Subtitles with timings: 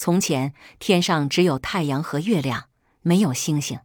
[0.00, 2.70] 从前天上只有太阳和月亮，
[3.02, 3.80] 没有星星。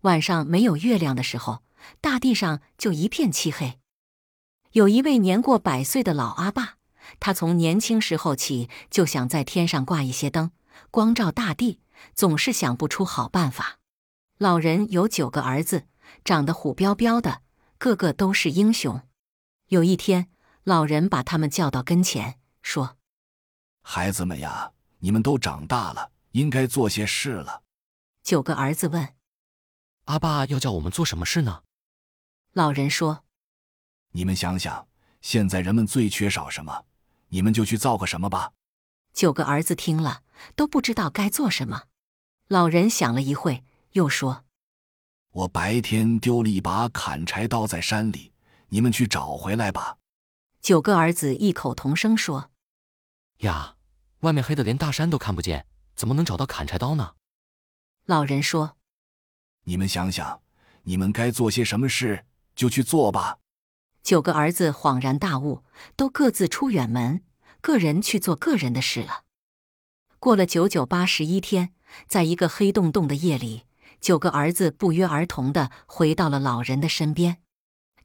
[0.00, 1.62] 晚上没有月亮的时候，
[2.00, 3.78] 大地上就一片漆黑。
[4.72, 6.78] 有一位年过百岁的老阿爸，
[7.20, 10.50] 他从年轻时候起就想在天上挂一些灯，
[10.90, 11.78] 光照大地，
[12.12, 13.78] 总是想不出好办法。
[14.38, 15.86] 老人有九个儿子，
[16.24, 17.42] 长得虎彪彪的，
[17.78, 19.00] 个个都是英雄。
[19.68, 20.26] 有一天，
[20.64, 22.96] 老人把他们叫到跟前，说
[23.82, 27.62] ：“孩子们呀，你们都长大了，应该做些事了。”
[28.22, 29.14] 九个儿子问
[30.06, 31.62] ：“阿爸要叫我们做什么事呢？”
[32.52, 33.24] 老人说。
[34.12, 34.88] 你们想想，
[35.20, 36.86] 现在人们最缺少什么，
[37.28, 38.52] 你们就去造个什么吧。
[39.12, 40.22] 九个儿子听了
[40.54, 41.84] 都不知道该做什么。
[42.48, 44.44] 老人想了一会，又说
[45.32, 48.32] ：“我白天丢了一把砍柴刀在山里，
[48.68, 49.98] 你们去找回来吧。”
[50.62, 52.50] 九个儿子异口同声说
[53.38, 53.75] ：“呀，
[54.26, 57.12] 外面黑的连大山都看不见，怎么能找到砍柴刀呢？”
[58.06, 58.76] 老人说
[59.64, 60.40] ：“你们想想，
[60.82, 63.38] 你们该做些什么事，就去做吧。”
[64.02, 65.62] 九个儿子恍然大悟，
[65.94, 67.22] 都各自出远门，
[67.60, 69.22] 个人去做个人的事了。
[70.18, 71.72] 过了九九八十一天，
[72.08, 73.62] 在一个黑洞洞的夜里，
[74.00, 77.38] 九个儿子不约而同的回到了老人的身边。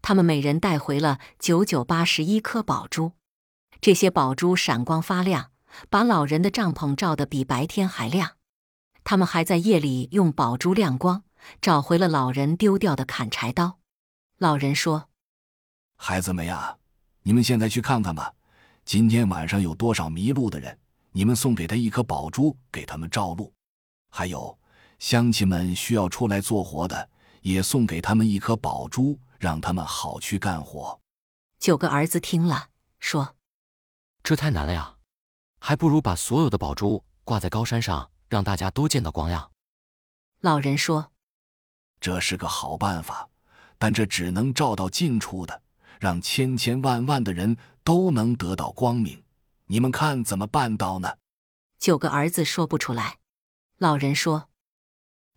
[0.04, 3.14] 他们每人带回了九九八十一颗宝珠，
[3.80, 5.52] 这些宝珠闪光发亮，
[5.90, 8.38] 把老人的帐篷照得比白天还亮。
[9.04, 11.24] 他们还在夜里用宝珠亮光
[11.60, 13.80] 找回了老人丢掉的砍柴刀。
[14.38, 15.10] 老人说。
[15.98, 16.78] 孩子们呀，
[17.24, 18.34] 你们现在去看看吧，
[18.86, 20.80] 今天晚上有多少迷路的人？
[21.12, 23.54] 你们送给他一颗宝珠，给他们照路。
[24.10, 24.58] 还有
[24.98, 27.10] 乡亲们需要出来做活的，
[27.42, 31.00] 也送给他们一颗宝珠，让他们好去干活。
[31.60, 32.70] 九个儿子听了，
[33.00, 33.36] 说
[34.24, 34.96] ：“这太难了呀，
[35.62, 39.50] 还不如把所有的宝珠挂在高山上，让大家都见到光呀。”
[40.42, 41.14] 老人说
[42.02, 43.30] ：“这是个好办法，
[43.78, 45.62] 但这只能照到近处的。”
[46.02, 49.24] 让千千万万的人都能得到光明，
[49.68, 51.18] 你们看怎么办到呢？
[51.78, 53.20] 九个儿子说不出来。
[53.78, 54.50] 老人说：“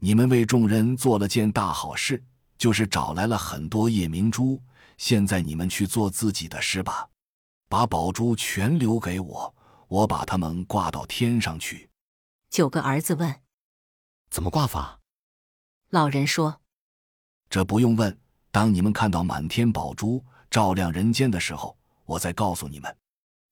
[0.00, 2.24] 你们为众人做了件大好事，
[2.56, 4.58] 就是找来了很多夜明珠。
[4.96, 7.10] 现在你们去做自己的事吧，
[7.68, 9.54] 把宝珠全留给我，
[9.88, 11.90] 我把它们挂到天上去。”
[12.50, 13.40] 九个儿子问
[14.30, 15.00] ：“怎么挂法？”
[15.90, 16.60] 老人说
[17.50, 18.18] ：“这不用问，
[18.50, 22.96] 当你们看到满天宝珠。”照亮人间的时候，我再告诉你们。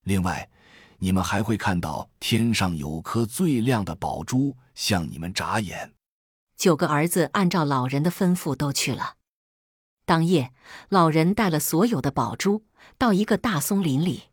[0.05, 0.49] 另外，
[0.99, 5.93] 你们还会看到天上有颗最亮的宝珠向你们眨眼。
[6.55, 9.17] 九个儿子按照老人的吩咐都去了。
[10.05, 10.53] 当夜，
[10.87, 12.63] 老人带了所有的宝珠
[12.97, 14.29] 到一个大松林里。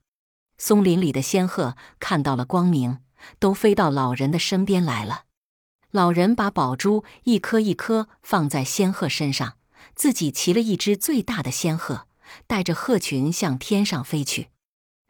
[0.60, 2.98] 松林里的仙鹤看到了光明，
[3.38, 5.24] 都飞到老人的身边来了。
[5.90, 9.54] 老人把宝珠一颗一颗放在仙鹤身上，
[9.94, 12.06] 自己骑了一只最大的仙鹤。
[12.46, 14.50] 带着鹤群向天上飞去，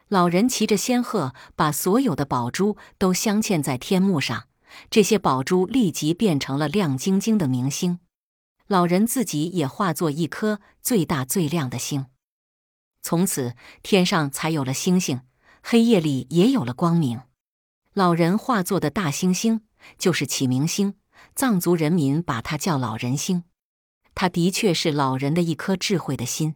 [0.07, 4.47] 老人骑着仙鹤，把所有的宝珠都镶嵌在天幕上。
[4.89, 7.99] 这些宝珠立即变成了亮晶晶的明星。
[8.65, 12.07] 老人自己也化作一颗最大最亮的星。
[13.03, 13.53] 从此，
[13.83, 15.21] 天上才有了星星，
[15.61, 17.21] 黑夜里也有了光明。
[17.93, 19.61] 老人化作的大星星
[19.97, 20.95] 就是启明星，
[21.35, 23.43] 藏族人民把它叫老人星。
[24.15, 26.55] 它的确是老人的一颗智慧的心。